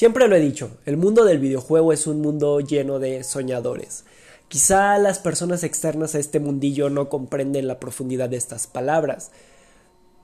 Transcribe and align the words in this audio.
Siempre 0.00 0.28
lo 0.28 0.34
he 0.34 0.40
dicho, 0.40 0.78
el 0.86 0.96
mundo 0.96 1.26
del 1.26 1.38
videojuego 1.40 1.92
es 1.92 2.06
un 2.06 2.22
mundo 2.22 2.58
lleno 2.60 2.98
de 2.98 3.22
soñadores. 3.22 4.06
Quizá 4.48 4.96
las 4.96 5.18
personas 5.18 5.62
externas 5.62 6.14
a 6.14 6.18
este 6.18 6.40
mundillo 6.40 6.88
no 6.88 7.10
comprenden 7.10 7.68
la 7.68 7.78
profundidad 7.78 8.30
de 8.30 8.38
estas 8.38 8.66
palabras, 8.66 9.30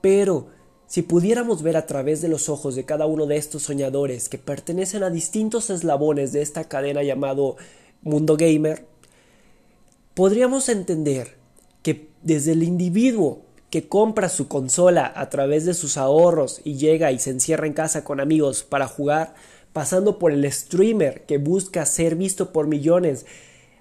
pero 0.01 0.47
si 0.87 1.03
pudiéramos 1.03 1.61
ver 1.61 1.77
a 1.77 1.85
través 1.85 2.23
de 2.23 2.27
los 2.27 2.49
ojos 2.49 2.73
de 2.73 2.85
cada 2.85 3.05
uno 3.05 3.27
de 3.27 3.37
estos 3.37 3.61
soñadores 3.61 4.29
que 4.29 4.39
pertenecen 4.39 5.03
a 5.03 5.11
distintos 5.11 5.69
eslabones 5.69 6.31
de 6.31 6.41
esta 6.41 6.63
cadena 6.63 7.03
llamado 7.03 7.55
mundo 8.01 8.35
gamer, 8.35 8.87
podríamos 10.15 10.69
entender 10.69 11.37
que 11.83 12.09
desde 12.23 12.53
el 12.53 12.63
individuo 12.63 13.43
que 13.69 13.87
compra 13.87 14.29
su 14.29 14.47
consola 14.47 15.13
a 15.15 15.29
través 15.29 15.65
de 15.65 15.75
sus 15.75 15.97
ahorros 15.97 16.61
y 16.63 16.77
llega 16.77 17.11
y 17.11 17.19
se 17.19 17.29
encierra 17.29 17.67
en 17.67 17.73
casa 17.73 18.03
con 18.03 18.19
amigos 18.19 18.63
para 18.63 18.87
jugar, 18.87 19.35
pasando 19.77 20.17
por 20.17 20.31
el 20.31 20.51
streamer 20.51 21.27
que 21.27 21.37
busca 21.37 21.85
ser 21.85 22.15
visto 22.15 22.51
por 22.51 22.65
millones 22.65 23.27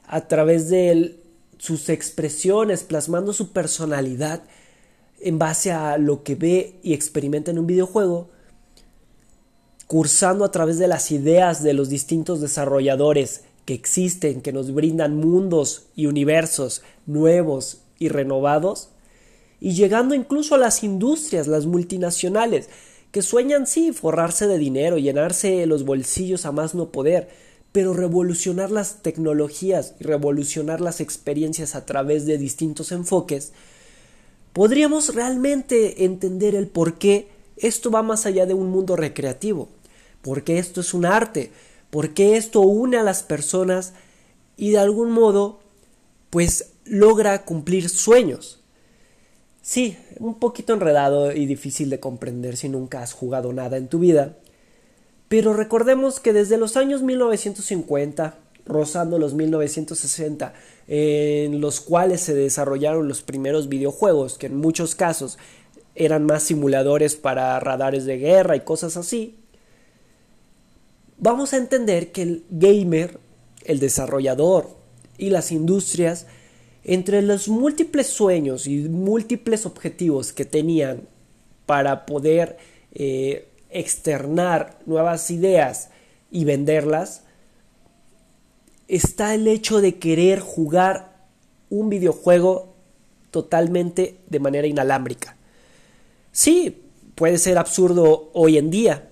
a 0.06 0.28
través 0.28 0.68
de 0.68 1.23
sus 1.56 1.88
expresiones, 1.88 2.82
plasmando 2.82 3.32
su 3.32 3.50
personalidad 3.52 4.42
en 5.23 5.38
base 5.38 5.73
a 5.73 5.96
lo 5.96 6.23
que 6.23 6.34
ve 6.34 6.74
y 6.82 6.92
experimenta 6.92 7.51
en 7.51 7.59
un 7.59 7.66
videojuego, 7.66 8.28
cursando 9.87 10.45
a 10.45 10.51
través 10.51 10.78
de 10.78 10.87
las 10.87 11.10
ideas 11.10 11.62
de 11.62 11.73
los 11.73 11.88
distintos 11.88 12.42
desarrolladores 12.42 13.45
que 13.65 13.73
existen, 13.73 14.42
que 14.42 14.52
nos 14.52 14.74
brindan 14.74 15.16
mundos 15.16 15.87
y 15.96 16.04
universos 16.09 16.82
nuevos 17.06 17.78
y 17.98 18.10
renovados, 18.10 18.90
y 19.60 19.73
llegando 19.73 20.15
incluso 20.15 20.56
a 20.56 20.59
las 20.59 20.84
industrias, 20.84 21.46
las 21.46 21.65
multinacionales, 21.65 22.68
que 23.10 23.23
sueñan 23.23 23.66
sí 23.66 23.92
forrarse 23.92 24.46
de 24.46 24.59
dinero, 24.59 24.98
llenarse 24.98 25.66
los 25.66 25.84
bolsillos 25.84 26.46
a 26.46 26.52
más 26.52 26.74
no 26.74 26.91
poder, 26.91 27.29
pero 27.73 27.92
revolucionar 27.92 28.70
las 28.70 29.02
tecnologías 29.02 29.95
y 30.01 30.04
revolucionar 30.04 30.80
las 30.80 31.01
experiencias 31.01 31.74
a 31.74 31.85
través 31.85 32.26
de 32.26 32.38
distintos 32.38 32.93
enfoques, 32.93 33.52
podríamos 34.52 35.15
realmente 35.15 36.04
entender 36.04 36.54
el 36.54 36.68
por 36.68 36.98
qué 36.98 37.29
esto 37.57 37.90
va 37.90 38.02
más 38.02 38.26
allá 38.26 38.46
de 38.46 38.54
un 38.54 38.71
mundo 38.71 38.96
recreativo, 38.96 39.68
porque 40.23 40.59
esto 40.59 40.80
es 40.80 40.95
un 40.95 41.04
arte, 41.04 41.52
porque 41.91 42.37
esto 42.37 42.60
une 42.60 42.96
a 42.96 43.02
las 43.02 43.23
personas 43.23 43.93
y 44.57 44.70
de 44.70 44.79
algún 44.79 45.10
modo 45.10 45.60
pues 46.30 46.73
logra 46.85 47.45
cumplir 47.45 47.88
sueños. 47.88 48.60
Sí, 49.68 49.98
un 50.20 50.36
poquito 50.38 50.74
enredado 50.74 51.32
y 51.32 51.45
difícil 51.45 51.90
de 51.90 51.98
comprender 51.98 52.56
si 52.56 52.68
nunca 52.68 53.02
has 53.02 53.12
jugado 53.12 53.52
nada 53.52 53.76
en 53.76 53.88
tu 53.88 53.98
vida, 53.98 54.36
pero 55.26 55.54
recordemos 55.54 56.20
que 56.20 56.32
desde 56.32 56.56
los 56.56 56.76
años 56.76 57.02
1950, 57.02 58.38
rozando 58.64 59.18
los 59.18 59.34
1960, 59.34 60.54
en 60.86 61.60
los 61.60 61.80
cuales 61.80 62.20
se 62.20 62.32
desarrollaron 62.32 63.08
los 63.08 63.23
primeros 63.23 63.68
videojuegos, 63.68 64.38
que 64.38 64.47
en 64.47 64.56
muchos 64.56 64.94
casos 64.94 65.36
eran 65.97 66.25
más 66.26 66.44
simuladores 66.44 67.16
para 67.16 67.58
radares 67.58 68.04
de 68.04 68.19
guerra 68.19 68.54
y 68.54 68.60
cosas 68.60 68.97
así, 68.97 69.34
vamos 71.19 71.54
a 71.54 71.56
entender 71.56 72.12
que 72.12 72.22
el 72.22 72.44
gamer, 72.50 73.19
el 73.64 73.80
desarrollador 73.80 74.76
y 75.19 75.30
las 75.30 75.50
industrias 75.50 76.28
entre 76.88 77.20
los 77.20 77.48
múltiples 77.48 78.06
sueños 78.06 78.69
y 78.69 78.88
múltiples 78.88 79.66
objetivos 79.66 80.32
que 80.32 80.44
tenían 80.44 81.00
para 81.66 82.06
poder 82.06 82.59
eh, 82.94 83.48
externar 83.70 84.78
nuevas 84.87 85.28
ideas 85.32 85.91
y 86.31 86.44
venderlas, 86.44 87.22
está 88.87 89.34
el 89.34 89.48
hecho 89.48 89.81
de 89.81 89.97
querer 89.97 90.38
jugar 90.38 91.16
un 91.70 91.88
videojuego 91.88 92.72
totalmente 93.32 94.18
de 94.28 94.38
manera 94.38 94.68
inalámbrica. 94.68 95.34
Sí, 96.30 96.84
puede 97.16 97.38
ser 97.38 97.58
absurdo 97.58 98.30
hoy 98.32 98.58
en 98.58 98.70
día, 98.70 99.08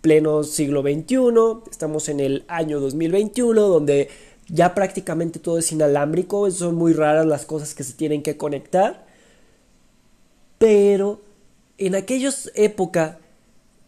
pleno 0.00 0.44
siglo 0.44 0.80
XXI, 0.80 1.70
estamos 1.70 2.08
en 2.08 2.20
el 2.20 2.44
año 2.48 2.80
2021, 2.80 3.60
donde 3.60 4.08
ya 4.48 4.74
prácticamente 4.74 5.38
todo 5.38 5.58
es 5.58 5.72
inalámbrico, 5.72 6.50
son 6.50 6.74
muy 6.74 6.92
raras 6.92 7.26
las 7.26 7.44
cosas 7.44 7.74
que 7.74 7.84
se 7.84 7.92
tienen 7.92 8.22
que 8.22 8.36
conectar. 8.36 9.06
Pero 10.58 11.20
en 11.76 11.94
aquellas 11.94 12.50
épocas 12.54 13.16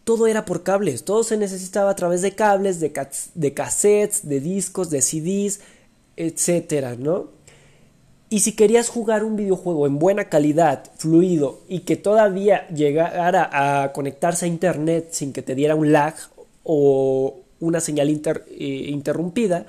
todo 0.03 0.27
era 0.27 0.45
por 0.45 0.63
cables, 0.63 1.03
todo 1.03 1.23
se 1.23 1.37
necesitaba 1.37 1.91
a 1.91 1.95
través 1.95 2.21
de 2.21 2.33
cables, 2.33 2.79
de, 2.79 2.91
de 3.35 3.53
cassettes, 3.53 4.27
de 4.27 4.39
discos, 4.39 4.89
de 4.89 5.01
CDs, 5.01 5.61
etcétera, 6.15 6.95
¿no? 6.95 7.29
Y 8.29 8.39
si 8.39 8.53
querías 8.53 8.87
jugar 8.87 9.25
un 9.25 9.35
videojuego 9.35 9.87
en 9.87 9.99
buena 9.99 10.29
calidad, 10.29 10.85
fluido 10.95 11.59
y 11.67 11.81
que 11.81 11.97
todavía 11.97 12.65
llegara 12.69 13.49
a 13.51 13.91
conectarse 13.91 14.45
a 14.45 14.47
internet 14.47 15.09
sin 15.11 15.33
que 15.33 15.41
te 15.41 15.53
diera 15.53 15.75
un 15.75 15.91
lag 15.91 16.15
o 16.63 17.41
una 17.59 17.81
señal 17.81 18.09
eh, 18.09 18.65
interrumpida, 18.87 19.65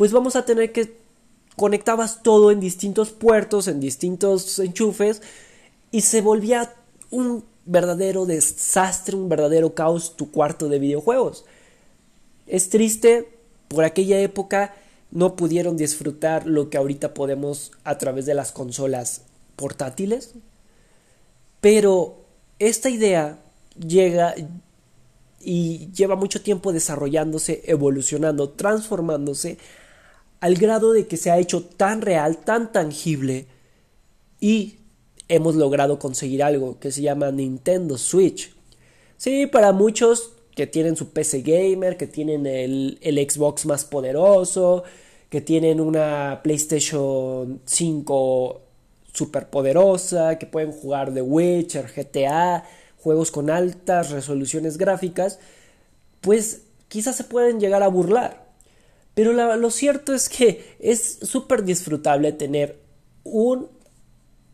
pues 0.00 0.12
vamos 0.12 0.34
a 0.34 0.46
tener 0.46 0.72
que 0.72 0.96
conectabas 1.56 2.22
todo 2.22 2.50
en 2.50 2.58
distintos 2.58 3.10
puertos, 3.10 3.68
en 3.68 3.80
distintos 3.80 4.58
enchufes 4.58 5.20
y 5.90 6.00
se 6.00 6.22
volvía 6.22 6.72
un 7.10 7.44
verdadero 7.66 8.24
desastre, 8.24 9.14
un 9.14 9.28
verdadero 9.28 9.74
caos 9.74 10.16
tu 10.16 10.30
cuarto 10.30 10.70
de 10.70 10.78
videojuegos. 10.78 11.44
Es 12.46 12.70
triste, 12.70 13.28
por 13.68 13.84
aquella 13.84 14.18
época 14.20 14.74
no 15.10 15.36
pudieron 15.36 15.76
disfrutar 15.76 16.46
lo 16.46 16.70
que 16.70 16.78
ahorita 16.78 17.12
podemos 17.12 17.70
a 17.84 17.98
través 17.98 18.24
de 18.24 18.32
las 18.32 18.52
consolas 18.52 19.24
portátiles, 19.54 20.32
pero 21.60 22.24
esta 22.58 22.88
idea 22.88 23.38
llega 23.78 24.34
y 25.42 25.90
lleva 25.92 26.16
mucho 26.16 26.40
tiempo 26.40 26.72
desarrollándose, 26.72 27.60
evolucionando, 27.66 28.48
transformándose 28.48 29.58
al 30.40 30.54
grado 30.56 30.92
de 30.92 31.06
que 31.06 31.16
se 31.16 31.30
ha 31.30 31.38
hecho 31.38 31.62
tan 31.62 32.02
real, 32.02 32.38
tan 32.38 32.72
tangible 32.72 33.46
y 34.40 34.78
hemos 35.28 35.54
logrado 35.54 35.98
conseguir 35.98 36.42
algo 36.42 36.78
que 36.80 36.90
se 36.90 37.02
llama 37.02 37.30
Nintendo 37.30 37.98
Switch. 37.98 38.52
Sí, 39.16 39.46
para 39.46 39.72
muchos 39.72 40.32
que 40.54 40.66
tienen 40.66 40.96
su 40.96 41.10
PC 41.10 41.42
gamer, 41.42 41.96
que 41.96 42.06
tienen 42.06 42.46
el, 42.46 42.98
Xbox 43.30 43.66
más 43.66 43.84
poderoso, 43.84 44.82
que 45.28 45.40
tienen 45.40 45.80
una 45.80 46.40
PlayStation 46.42 47.60
5 47.64 48.60
super 49.12 49.48
poderosa, 49.48 50.38
que 50.38 50.46
pueden 50.46 50.72
jugar 50.72 51.14
The 51.14 51.22
Witcher, 51.22 51.92
GTA, 51.94 52.64
juegos 52.98 53.30
con 53.30 53.50
altas 53.50 54.10
resoluciones 54.10 54.76
gráficas, 54.76 55.38
pues 56.20 56.62
quizás 56.88 57.16
se 57.16 57.24
pueden 57.24 57.60
llegar 57.60 57.82
a 57.82 57.88
burlar. 57.88 58.49
Pero 59.20 59.34
lo 59.34 59.70
cierto 59.70 60.14
es 60.14 60.30
que 60.30 60.64
es 60.78 61.18
súper 61.20 61.62
disfrutable 61.62 62.32
tener 62.32 62.78
un 63.22 63.68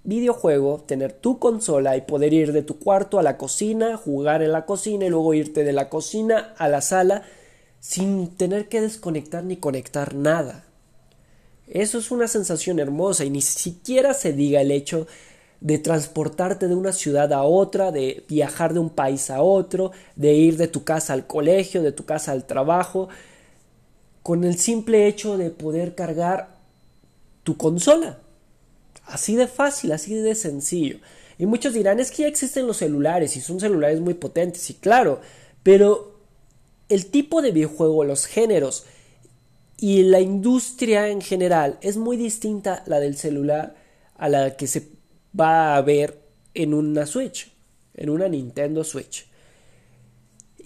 videojuego, 0.03 0.83
tener 0.85 1.13
tu 1.13 1.39
consola 1.39 1.97
y 1.97 2.01
poder 2.01 2.35
ir 2.35 2.53
de 2.53 2.65
tu 2.65 2.77
cuarto 2.81 3.21
a 3.21 3.23
la 3.23 3.39
cocina, 3.39 3.97
jugar 3.97 4.43
en 4.43 4.51
la 4.51 4.67
cocina 4.67 5.07
y 5.07 5.11
luego 5.11 5.35
irte 5.35 5.63
de 5.63 5.73
la 5.73 5.89
cocina 5.89 6.53
a 6.59 6.69
la 6.69 6.81
sala 6.81 7.23
sin 7.79 8.37
tener 8.37 8.69
que 8.69 8.81
desconectar 8.81 9.45
ni 9.45 9.57
conectar 9.57 10.17
nada. 10.17 10.65
Eso 11.69 11.99
es 11.99 12.11
una 12.11 12.27
sensación 12.27 12.81
hermosa 12.81 13.25
y 13.25 13.31
ni 13.31 13.43
siquiera 13.43 14.15
se 14.15 14.33
diga 14.33 14.63
el 14.63 14.73
hecho 14.73 15.07
de 15.61 15.79
transportarte 15.79 16.67
de 16.67 16.75
una 16.75 16.91
ciudad 16.91 17.33
a 17.33 17.45
otra, 17.45 17.93
de 17.93 18.25
viajar 18.29 18.75
de 18.75 18.81
un 18.81 18.91
país 18.91 19.31
a 19.31 19.43
otro, 19.43 19.93
de 20.17 20.35
ir 20.35 20.57
de 20.57 20.67
tu 20.67 20.83
casa 20.83 21.13
al 21.13 21.29
colegio, 21.29 21.85
de 21.85 21.93
tu 21.93 22.05
casa 22.05 22.33
al 22.33 22.49
trabajo, 22.49 23.09
con 24.27 24.43
el 24.43 24.59
simple 24.59 25.07
hecho 25.07 25.39
de 25.39 25.51
poder 25.51 25.95
cargar 25.95 26.57
tu 27.45 27.57
consola. 27.57 28.19
Así 29.05 29.37
de 29.37 29.47
fácil, 29.47 29.93
así 29.93 30.15
de 30.15 30.35
sencillo. 30.35 30.99
Y 31.39 31.47
muchos 31.47 31.75
dirán, 31.75 32.01
es 32.01 32.11
que 32.11 32.23
ya 32.23 32.29
existen 32.29 32.67
los 32.67 32.79
celulares 32.79 33.37
y 33.37 33.41
son 33.41 33.61
celulares 33.61 34.01
muy 34.01 34.15
potentes, 34.15 34.69
y 34.69 34.75
claro, 34.75 35.21
pero 35.63 36.19
el 36.89 37.07
tipo 37.07 37.41
de 37.41 37.53
videojuego, 37.53 38.03
los 38.03 38.27
géneros 38.27 38.87
y 39.79 40.03
la 40.03 40.19
industria 40.19 41.09
en 41.09 41.21
general 41.21 41.79
es 41.81 41.97
muy 41.97 42.17
distinta 42.17 42.83
la 42.87 42.99
del 42.99 43.17
celular 43.17 43.77
a 44.17 44.29
la 44.29 44.57
que 44.57 44.67
se 44.67 44.89
va 45.41 45.77
a 45.77 45.83
ver 45.83 46.19
en 46.53 46.75
una 46.75 47.07
Switch, 47.07 47.53
en 47.95 48.11
una 48.11 48.29
Nintendo 48.29 48.83
Switch. 48.83 49.29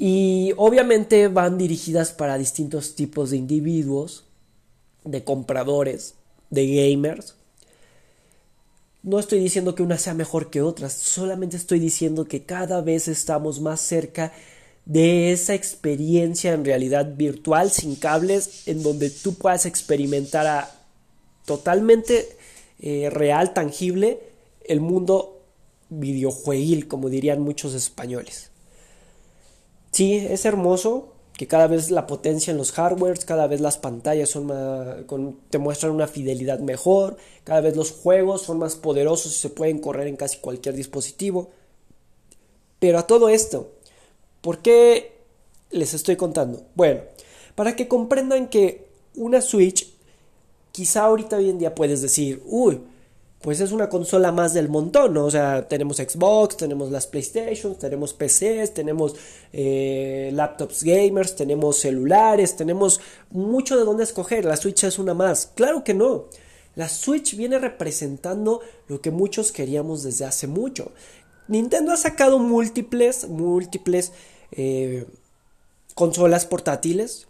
Y 0.03 0.55
obviamente 0.57 1.29
van 1.29 1.59
dirigidas 1.59 2.13
para 2.13 2.39
distintos 2.39 2.95
tipos 2.95 3.29
de 3.29 3.37
individuos, 3.37 4.25
de 5.05 5.25
compradores, 5.25 6.15
de 6.49 6.67
gamers. 6.75 7.35
No 9.03 9.19
estoy 9.19 9.41
diciendo 9.41 9.75
que 9.75 9.83
una 9.83 9.99
sea 9.99 10.15
mejor 10.15 10.49
que 10.49 10.63
otras, 10.63 10.95
solamente 10.95 11.59
estoy 11.59 11.81
diciendo 11.81 12.25
que 12.25 12.45
cada 12.45 12.81
vez 12.81 13.09
estamos 13.09 13.61
más 13.61 13.83
cerca 13.83 14.33
de 14.87 15.33
esa 15.33 15.53
experiencia 15.53 16.55
en 16.55 16.65
realidad 16.65 17.15
virtual 17.15 17.71
sin 17.71 17.95
cables 17.95 18.67
en 18.69 18.83
donde 18.83 19.11
tú 19.11 19.35
puedas 19.35 19.67
experimentar 19.67 20.47
a 20.47 20.71
totalmente 21.45 22.27
eh, 22.79 23.11
real, 23.11 23.53
tangible, 23.53 24.19
el 24.65 24.81
mundo 24.81 25.43
videojueguil, 25.91 26.89
como 26.89 27.11
dirían 27.11 27.43
muchos 27.43 27.75
españoles. 27.75 28.50
Sí, 29.93 30.17
es 30.17 30.45
hermoso 30.45 31.15
que 31.37 31.47
cada 31.47 31.67
vez 31.67 31.91
la 31.91 32.07
potencia 32.07 32.51
en 32.51 32.59
los 32.59 32.73
hardwares, 32.73 33.25
cada 33.25 33.47
vez 33.47 33.61
las 33.61 33.79
pantallas 33.79 34.29
son 34.29 34.53
te 35.49 35.59
muestran 35.59 35.93
una 35.93 36.07
fidelidad 36.07 36.59
mejor, 36.59 37.17
cada 37.45 37.63
vez 37.63 37.77
los 37.77 37.93
juegos 37.93 38.43
son 38.43 38.59
más 38.59 38.77
poderosos 38.77 39.35
y 39.35 39.39
se 39.39 39.49
pueden 39.49 39.79
correr 39.79 40.07
en 40.07 40.17
casi 40.17 40.39
cualquier 40.39 40.75
dispositivo. 40.75 41.51
Pero 42.79 42.99
a 42.99 43.07
todo 43.07 43.29
esto, 43.29 43.73
¿por 44.43 44.59
qué 44.59 45.13
les 45.71 45.95
estoy 45.95 46.17
contando? 46.17 46.63
Bueno, 46.75 47.01
para 47.55 47.75
que 47.75 47.89
comprendan 47.89 48.49
que 48.49 48.89
una 49.15 49.41
Switch, 49.41 49.91
quizá 50.73 51.05
ahorita 51.05 51.37
hoy 51.37 51.51
en 51.51 51.59
día 51.59 51.75
puedes 51.75 52.03
decir, 52.03 52.43
uy, 52.47 52.81
pues 53.43 53.61
es 53.61 53.73
una 53.73 53.89
consola 53.89 54.33
más 54.33 54.53
del 54.53 54.69
montón, 54.69 55.15
¿no? 55.15 55.25
O 55.25 55.31
sea, 55.31 55.67
tenemos 55.67 55.97
Xbox, 55.97 56.59
tenemos 56.59 56.91
las 56.91 57.07
PlayStation, 57.07 57.75
tenemos 57.75 58.13
PCs, 58.13 58.75
tenemos 58.75 59.17
eh, 59.53 60.31
laptops 60.35 60.85
gamers, 60.85 61.37
tenemos 61.37 61.79
celulares, 61.79 62.55
tenemos 62.57 63.01
mucho 63.31 63.79
de 63.79 63.85
dónde 63.85 64.05
escoger. 64.05 64.45
La 64.45 64.57
Switch 64.57 64.85
es 64.85 64.99
una 64.99 65.15
más. 65.15 65.53
Claro 65.55 65.85
que 65.85 65.95
no. 65.95 66.27
La 66.75 66.89
Switch 66.89 67.35
viene 67.35 67.59
representando 67.59 68.61
lo 68.89 69.01
que 69.01 69.11
muchos 69.11 69.53
queríamos 69.53 70.03
desde 70.03 70.27
hace 70.27 70.47
mucho. 70.47 70.93
Nintendo 71.49 71.93
ha 71.93 71.97
sacado 71.97 72.39
múltiples, 72.39 73.27
múltiples 73.27 74.13
eh, 74.53 75.07
consolas 75.95 76.45
portátiles, 76.45 77.27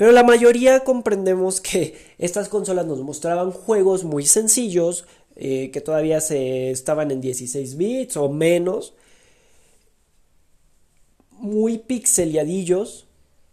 pero 0.00 0.12
la 0.12 0.24
mayoría 0.24 0.80
comprendemos 0.80 1.60
que 1.60 1.94
estas 2.16 2.48
consolas 2.48 2.86
nos 2.86 3.02
mostraban 3.02 3.50
juegos 3.50 4.02
muy 4.02 4.24
sencillos, 4.24 5.04
eh, 5.36 5.70
que 5.74 5.82
todavía 5.82 6.22
se 6.22 6.70
estaban 6.70 7.10
en 7.10 7.20
16 7.20 7.76
bits 7.76 8.16
o 8.16 8.30
menos, 8.30 8.94
muy 11.32 11.76
pixeliadillos, 11.76 13.08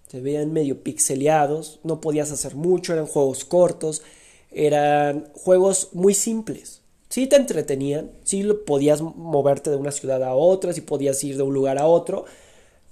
se 0.07 0.21
veían 0.21 0.53
medio 0.53 0.83
pixeleados, 0.83 1.81
no 1.83 1.99
podías 1.99 2.31
hacer 2.31 2.55
mucho, 2.55 2.93
eran 2.93 3.07
juegos 3.07 3.43
cortos, 3.43 4.01
eran 4.49 5.27
juegos 5.33 5.89
muy 5.91 6.13
simples. 6.13 6.79
Sí 7.09 7.27
te 7.27 7.35
entretenían, 7.35 8.11
sí 8.23 8.47
podías 8.65 9.01
moverte 9.01 9.69
de 9.69 9.75
una 9.75 9.91
ciudad 9.91 10.23
a 10.23 10.33
otra, 10.33 10.71
sí 10.71 10.79
podías 10.79 11.21
ir 11.25 11.35
de 11.35 11.43
un 11.43 11.53
lugar 11.53 11.77
a 11.77 11.87
otro 11.87 12.23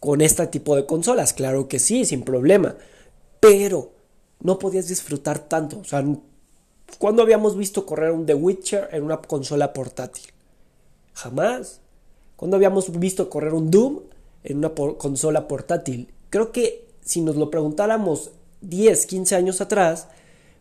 con 0.02 0.20
este 0.20 0.46
tipo 0.48 0.76
de 0.76 0.86
consolas, 0.86 1.32
claro 1.32 1.70
que 1.70 1.80
sí, 1.80 2.04
sin 2.04 2.24
problema 2.24 2.76
pero 3.40 3.92
no 4.42 4.60
podías 4.60 4.88
disfrutar 4.88 5.40
tanto. 5.40 5.80
O 5.80 5.84
sea, 5.84 6.04
¿cuándo 7.00 7.22
habíamos 7.22 7.58
visto 7.58 7.86
correr 7.86 8.12
un 8.12 8.26
The 8.26 8.36
Witcher 8.36 8.90
en 8.92 9.04
una 9.04 9.18
consola 9.18 9.74
portátil? 9.74 10.26
Jamás. 11.14 11.82
¿Cuándo 12.36 12.58
habíamos 12.58 12.92
visto 13.00 13.30
correr 13.30 13.54
un 13.54 13.72
Doom 13.72 14.02
en 14.44 14.58
una 14.58 14.70
consola 14.70 15.48
portátil? 15.48 16.12
Creo 16.30 16.52
que 16.52 16.86
si 17.02 17.22
nos 17.22 17.38
lo 17.38 17.50
preguntáramos 17.50 18.32
10, 18.62 19.06
15 19.06 19.36
años 19.36 19.62
atrás, 19.62 20.08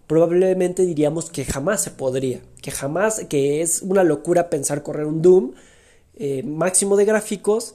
probablemente 0.07 0.85
diríamos 0.85 1.31
que 1.31 1.45
jamás 1.45 1.83
se 1.83 1.91
podría, 1.91 2.41
que 2.63 2.71
jamás, 2.71 3.25
que 3.29 3.63
es 3.63 3.83
una 3.83 4.05
locura 4.05 4.51
pensar 4.51 4.83
correr 4.83 5.07
un 5.07 5.23
Doom 5.23 5.53
eh, 6.17 6.43
máximo 6.45 6.97
de 6.97 7.07
gráficos 7.07 7.75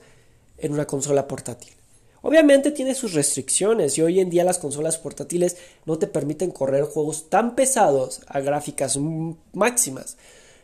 en 0.58 0.74
una 0.74 0.86
consola 0.86 1.28
portátil. 1.28 1.74
Obviamente 2.22 2.72
tiene 2.72 2.96
sus 2.96 3.14
restricciones 3.14 3.98
y 3.98 4.02
hoy 4.02 4.20
en 4.20 4.30
día 4.30 4.44
las 4.44 4.60
consolas 4.60 4.98
portátiles 4.98 5.58
no 5.86 5.98
te 5.98 6.08
permiten 6.08 6.52
correr 6.52 6.84
juegos 6.84 7.30
tan 7.30 7.56
pesados 7.56 8.22
a 8.28 8.42
gráficas 8.42 8.98
máximas. 9.54 10.18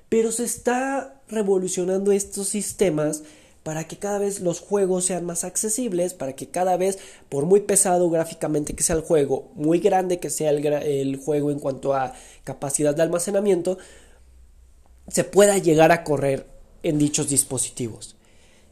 Pero 0.10 0.32
se 0.32 0.44
está 0.44 1.22
revolucionando 1.28 2.12
estos 2.12 2.50
sistemas 2.50 3.24
para 3.64 3.88
que 3.88 3.98
cada 3.98 4.20
vez 4.20 4.42
los 4.42 4.60
juegos 4.60 5.06
sean 5.06 5.26
más 5.26 5.44
accesibles, 5.44 6.14
para 6.14 6.34
que 6.34 6.48
cada 6.48 6.78
vez, 6.78 7.00
por 7.30 7.46
muy 7.46 7.62
pesado 7.62 8.12
gráficamente 8.12 8.76
que 8.76 8.84
sea 8.84 8.96
el 8.96 9.02
juego, 9.02 9.50
muy 9.56 9.80
grande 9.80 10.20
que 10.20 10.30
sea 10.30 10.52
el, 10.52 10.64
el 10.66 11.18
juego 11.18 11.50
en 11.50 11.60
cuanto 11.60 11.96
a 11.96 12.14
capacidad 12.44 12.94
de 12.94 13.02
almacenamiento, 13.02 13.80
se 15.08 15.24
pueda 15.24 15.58
llegar 15.58 15.92
a 15.92 16.04
correr 16.04 16.46
en 16.84 17.00
dichos 17.00 17.30
dispositivos. 17.30 18.16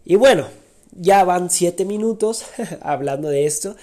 Y 0.06 0.16
bueno, 0.16 0.46
ya 0.96 1.24
van 1.24 1.50
7 1.50 1.86
minutos 1.86 2.46
hablando 2.82 3.30
de 3.30 3.46
esto. 3.46 3.76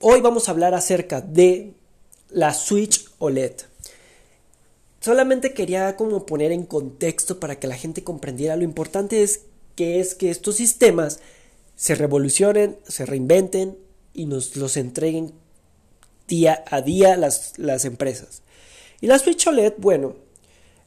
Hoy 0.00 0.20
vamos 0.20 0.48
a 0.48 0.52
hablar 0.52 0.74
acerca 0.74 1.20
de 1.20 1.74
la 2.30 2.54
Switch 2.54 3.06
OLED. 3.18 3.52
Solamente 5.00 5.52
quería 5.52 5.96
como 5.96 6.26
poner 6.26 6.52
en 6.52 6.64
contexto 6.64 7.40
para 7.40 7.58
que 7.58 7.66
la 7.66 7.76
gente 7.76 8.04
comprendiera 8.04 8.56
lo 8.56 8.62
importante 8.62 9.22
es 9.22 9.42
que 9.74 10.00
es 10.00 10.14
que 10.14 10.30
estos 10.30 10.56
sistemas 10.56 11.20
se 11.76 11.94
revolucionen, 11.94 12.78
se 12.86 13.06
reinventen 13.06 13.78
y 14.14 14.26
nos 14.26 14.56
los 14.56 14.76
entreguen 14.76 15.32
día 16.28 16.64
a 16.70 16.82
día 16.82 17.16
las, 17.16 17.58
las 17.58 17.84
empresas. 17.84 18.42
Y 19.00 19.06
la 19.08 19.18
Switch 19.18 19.46
OLED, 19.46 19.74
bueno, 19.78 20.14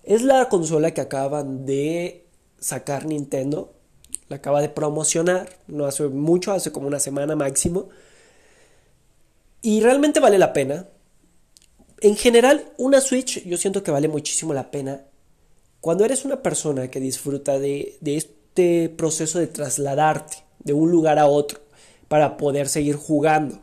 es 0.04 0.22
la 0.22 0.48
consola 0.48 0.92
que 0.92 1.02
acaban 1.02 1.66
de 1.66 2.26
sacar 2.60 3.06
Nintendo 3.06 3.75
la 4.28 4.38
acaba 4.38 4.62
de 4.62 4.70
promocionar, 4.70 5.50
no 5.68 5.86
hace 5.86 6.08
mucho, 6.08 6.52
hace 6.52 6.72
como 6.72 6.88
una 6.88 7.00
semana 7.00 7.36
máximo. 7.36 7.90
Y 9.62 9.82
realmente 9.82 10.20
vale 10.20 10.38
la 10.38 10.54
pena. 10.54 10.88
En 12.02 12.16
general, 12.16 12.72
una 12.78 13.02
Switch 13.02 13.44
yo 13.46 13.58
siento 13.58 13.84
que 13.84 13.92
vale 13.92 14.08
muchísimo 14.08 14.54
la 14.54 14.72
pena. 14.72 15.02
Cuando 15.82 16.06
eres 16.06 16.26
una 16.26 16.42
persona 16.42 16.90
que 16.90 17.00
disfruta 17.00 17.60
de, 17.60 17.98
de 18.02 18.18
este 18.18 18.90
proceso 18.90 19.40
de 19.40 19.48
trasladarte 19.48 20.38
de 20.60 20.74
un 20.74 20.90
lugar 20.90 21.20
a 21.20 21.28
otro 21.28 21.60
para 22.08 22.38
poder 22.38 22.68
seguir 22.68 22.96
jugando. 22.96 23.60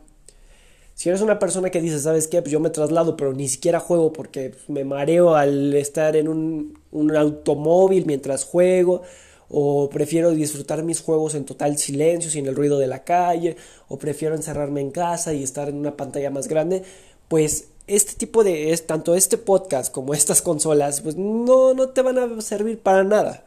Si 0.93 1.09
eres 1.09 1.21
una 1.21 1.39
persona 1.39 1.69
que 1.69 1.81
dice, 1.81 1.99
¿sabes 1.99 2.27
qué? 2.27 2.41
Pues 2.41 2.51
yo 2.51 2.59
me 2.59 2.69
traslado, 2.69 3.17
pero 3.17 3.33
ni 3.33 3.47
siquiera 3.47 3.79
juego 3.79 4.13
porque 4.13 4.53
me 4.67 4.85
mareo 4.85 5.35
al 5.35 5.73
estar 5.73 6.15
en 6.15 6.27
un, 6.27 6.79
un 6.91 7.15
automóvil 7.15 8.05
mientras 8.05 8.45
juego 8.45 9.01
o 9.55 9.87
prefiero 9.87 10.31
disfrutar 10.31 10.81
mis 10.81 10.99
juegos 10.99 11.35
en 11.35 11.45
total 11.45 11.77
silencio, 11.77 12.31
sin 12.31 12.47
el 12.47 12.55
ruido 12.55 12.79
de 12.79 12.87
la 12.87 13.03
calle, 13.03 13.55
o 13.87 13.99
prefiero 13.99 14.33
encerrarme 14.33 14.81
en 14.81 14.89
casa 14.89 15.31
y 15.31 15.43
estar 15.43 15.69
en 15.69 15.75
una 15.75 15.95
pantalla 15.95 16.31
más 16.31 16.47
grande, 16.47 16.81
pues 17.27 17.67
este 17.85 18.13
tipo 18.13 18.43
de, 18.43 18.71
es, 18.71 18.87
tanto 18.87 19.13
este 19.13 19.37
podcast 19.37 19.93
como 19.93 20.15
estas 20.15 20.41
consolas, 20.41 21.01
pues 21.01 21.17
no, 21.17 21.75
no 21.75 21.89
te 21.89 22.01
van 22.01 22.17
a 22.17 22.41
servir 22.41 22.79
para 22.79 23.03
nada. 23.03 23.45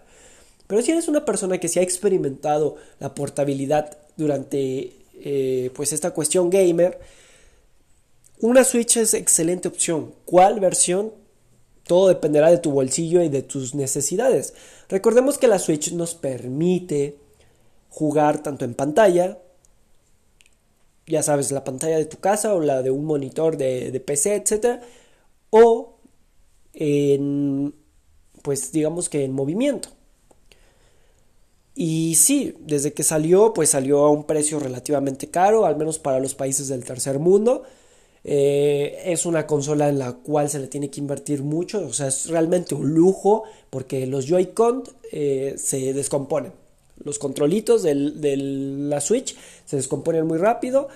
Pero 0.69 0.81
si 0.81 0.93
eres 0.93 1.09
una 1.09 1.25
persona 1.25 1.59
que 1.59 1.67
se 1.67 1.81
ha 1.81 1.83
experimentado 1.83 2.77
la 3.01 3.13
portabilidad 3.13 3.99
durante 4.17 4.93
eh, 5.15 5.71
pues 5.75 5.93
esta 5.93 6.13
cuestión 6.13 6.51
gamer, 6.51 7.01
una 8.39 8.63
Switch 8.63 8.97
es 8.99 9.13
excelente 9.13 9.67
opción. 9.67 10.15
¿Cuál 10.25 10.61
versión? 10.61 11.13
Todo 11.87 12.09
dependerá 12.09 12.51
de 12.51 12.59
tu 12.59 12.73
bolsillo 12.73 13.23
y 13.23 13.29
de 13.29 13.43
tus 13.43 13.75
necesidades. 13.75 14.55
Recordemos 14.89 15.39
que 15.39 15.49
la 15.49 15.59
Switch 15.59 15.93
nos 15.93 16.15
permite 16.15 17.17
jugar 17.91 18.43
tanto 18.43 18.65
en 18.65 18.75
pantalla, 18.75 19.39
ya 21.07 21.23
sabes, 21.23 21.53
la 21.53 21.65
pantalla 21.65 21.97
de 21.97 22.05
tu 22.05 22.19
casa 22.19 22.55
o 22.55 22.61
la 22.61 22.83
de 22.83 22.91
un 22.91 23.05
monitor 23.05 23.57
de, 23.57 23.99
PC, 24.05 24.35
etc. 24.35 24.81
O 25.51 25.97
en, 26.75 27.75
pues 28.43 28.73
digamos 28.73 29.09
que 29.09 29.25
en 29.25 29.33
movimiento. 29.33 29.91
Y 31.77 32.15
sí, 32.17 32.57
desde 32.61 32.95
que 32.95 33.03
salió, 33.03 33.53
pues 33.53 33.71
salió 33.71 34.05
a 34.05 34.11
un 34.11 34.25
precio 34.25 34.59
relativamente 34.59 35.31
caro, 35.31 35.67
al 35.67 35.77
menos 35.77 35.99
para 35.99 36.19
los 36.21 36.35
países 36.35 36.69
del 36.69 36.85
tercer 36.85 37.19
mundo. 37.19 37.63
Eh, 38.29 39.13
es 39.13 39.25
una 39.25 39.47
consola 39.47 39.89
en 39.89 40.01
la 40.01 40.15
cual 40.15 40.51
se 40.51 40.59
le 40.59 40.67
tiene 40.67 40.91
que 40.91 40.99
invertir 40.99 41.45
mucho, 41.45 41.87
o 41.87 41.93
sea, 41.93 42.09
es 42.09 42.29
realmente 42.29 42.75
un 42.75 42.93
lujo 42.93 43.45
porque 43.71 44.05
los 44.09 44.27
Joy-Con 44.27 44.83
eh, 45.13 45.55
se 45.57 45.93
descomponen. 45.93 46.51
Los 47.05 47.21
controlitos 47.21 47.85
de 47.85 47.95
la 47.95 49.01
Switch 49.01 49.37
se 49.65 49.77
descomponen 49.77 50.27
muy 50.27 50.39
rápido. 50.39 50.89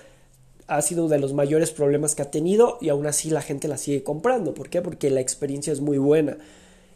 Ha 0.67 0.81
sido 0.81 1.05
uno 1.05 1.13
de 1.13 1.19
los 1.19 1.31
mayores 1.31 1.71
problemas 1.71 2.15
que 2.15 2.23
ha 2.23 2.31
tenido 2.31 2.77
y 2.81 2.89
aún 2.89 3.07
así 3.07 3.29
la 3.29 3.41
gente 3.41 3.69
la 3.69 3.77
sigue 3.77 4.03
comprando. 4.03 4.53
¿Por 4.53 4.69
qué? 4.69 4.81
Porque 4.81 5.09
la 5.09 5.21
experiencia 5.21 5.71
es 5.71 5.79
muy 5.79 5.99
buena. 5.99 6.37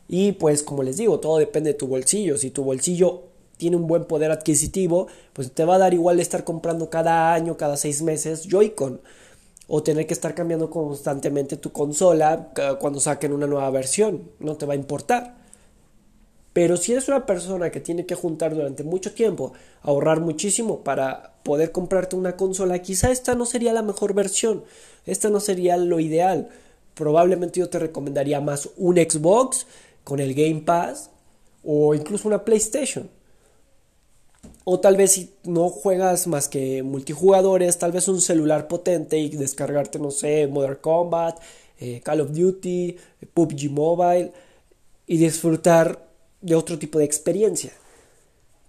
Y 0.09 0.33
pues 0.33 0.63
como 0.63 0.83
les 0.83 0.97
digo, 0.97 1.21
todo 1.21 1.37
depende 1.37 1.71
de 1.71 1.77
tu 1.77 1.87
bolsillo. 1.87 2.37
Si 2.37 2.49
tu 2.49 2.63
bolsillo 2.63 3.23
tiene 3.55 3.77
un 3.77 3.87
buen 3.87 4.03
poder 4.03 4.31
adquisitivo, 4.31 5.07
pues 5.31 5.51
te 5.53 5.63
va 5.63 5.75
a 5.75 5.79
dar 5.79 5.93
igual 5.93 6.19
estar 6.19 6.43
comprando 6.43 6.89
cada 6.89 7.33
año, 7.33 7.55
cada 7.55 7.77
seis 7.77 8.01
meses 8.01 8.47
Joy-Con 8.49 8.99
o 9.67 9.83
tener 9.83 10.05
que 10.05 10.13
estar 10.13 10.35
cambiando 10.35 10.69
constantemente 10.69 11.57
tu 11.57 11.71
consola 11.71 12.51
cuando 12.79 12.99
saquen 12.99 13.33
una 13.33 13.47
nueva 13.47 13.69
versión, 13.71 14.29
no 14.39 14.55
te 14.55 14.65
va 14.65 14.73
a 14.73 14.77
importar. 14.77 15.37
Pero 16.53 16.77
si 16.77 16.93
eres 16.93 17.09
una 17.09 17.25
persona 17.25 17.69
que 17.69 17.81
tiene 17.81 18.05
que 18.05 18.15
juntar 18.15 18.55
durante 18.55 18.83
mucho 18.83 19.13
tiempo, 19.13 19.51
ahorrar 19.81 20.21
muchísimo 20.21 20.83
para 20.83 21.33
poder 21.43 21.71
comprarte 21.73 22.15
una 22.15 22.37
consola, 22.37 22.79
quizá 22.79 23.11
esta 23.11 23.35
no 23.35 23.45
sería 23.45 23.73
la 23.73 23.81
mejor 23.81 24.13
versión, 24.13 24.63
esta 25.05 25.29
no 25.29 25.41
sería 25.41 25.75
lo 25.75 25.99
ideal. 25.99 26.49
Probablemente 26.93 27.59
yo 27.59 27.69
te 27.69 27.79
recomendaría 27.79 28.39
más 28.39 28.69
un 28.77 28.95
Xbox 28.95 29.67
con 30.05 30.21
el 30.21 30.33
Game 30.33 30.61
Pass 30.61 31.09
o 31.63 31.93
incluso 31.93 32.27
una 32.27 32.45
PlayStation. 32.45 33.09
O 34.65 34.79
tal 34.79 34.97
vez 34.97 35.11
si 35.11 35.29
no 35.43 35.69
juegas 35.69 36.25
más 36.25 36.49
que 36.49 36.81
multijugadores, 36.81 37.77
tal 37.77 37.91
vez 37.91 38.07
un 38.07 38.19
celular 38.19 38.67
potente 38.67 39.17
y 39.19 39.29
descargarte, 39.29 39.99
no 39.99 40.09
sé, 40.09 40.47
Modern 40.47 40.79
Combat, 40.81 41.39
eh, 41.79 42.01
Call 42.03 42.21
of 42.21 42.31
Duty, 42.31 42.97
PUBG 43.33 43.69
Mobile 43.69 44.33
y 45.05 45.17
disfrutar 45.17 46.07
de 46.41 46.55
otro 46.55 46.79
tipo 46.79 46.97
de 46.97 47.05
experiencia. 47.05 47.71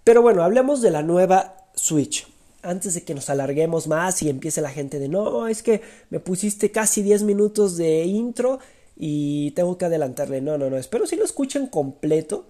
Pero 0.05 0.21
bueno, 0.21 0.43
hablemos 0.43 0.83
de 0.83 0.91
la 0.91 1.03
nueva 1.03 1.57
Switch. 1.75 2.29
Antes 2.63 2.95
de 2.95 3.03
que 3.03 3.15
nos 3.15 3.31
alarguemos 3.31 3.87
más 3.87 4.23
y 4.23 4.29
empiece 4.29 4.61
la 4.61 4.71
gente 4.71 4.99
de 4.99 5.09
no, 5.09 5.49
es 5.49 5.63
que 5.63 5.81
me 6.11 6.21
pusiste 6.21 6.71
casi 6.71 7.03
10 7.03 7.23
minutos 7.23 7.77
de 7.77 8.05
intro 8.05 8.59
y 8.97 9.53
tengo 9.53 9.79
que 9.79 9.87
adelantarle. 9.87 10.41
No, 10.41 10.59
no, 10.59 10.69
no, 10.69 10.77
espero 10.77 11.07
si 11.07 11.17
lo 11.17 11.25
escuchen 11.25 11.69
completo. 11.69 12.45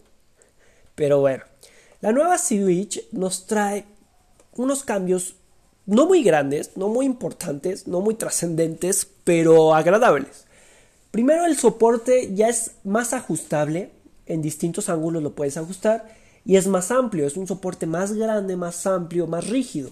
Pero 0.95 1.21
bueno, 1.21 1.45
la 2.01 2.13
nueva 2.13 2.39
Switch 2.39 3.03
nos 3.13 3.47
trae 3.47 3.87
unos 4.55 4.85
cambios 4.85 5.37
no 5.87 6.07
muy 6.07 6.23
grandes, 6.23 6.73
no 6.77 6.89
muy 6.89 7.07
importantes, 7.07 7.87
no 7.87 8.01
muy 8.01 8.15
trascendentes, 8.15 9.09
pero 9.25 9.75
agradables. 9.75 10.47
Primero 11.11 11.47
el 11.47 11.57
soporte 11.57 12.35
ya 12.35 12.49
es 12.49 12.73
más 12.85 13.13
ajustable, 13.13 13.91
en 14.27 14.43
distintos 14.43 14.89
ángulos 14.89 15.23
lo 15.23 15.35
puedes 15.35 15.57
ajustar 15.57 16.07
y 16.45 16.57
es 16.57 16.67
más 16.67 16.91
amplio, 16.91 17.27
es 17.27 17.37
un 17.37 17.47
soporte 17.47 17.87
más 17.87 18.13
grande, 18.13 18.57
más 18.57 18.87
amplio, 18.87 19.27
más 19.27 19.49
rígido. 19.49 19.91